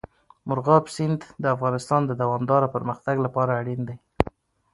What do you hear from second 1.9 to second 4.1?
د دوامداره پرمختګ لپاره اړین دی.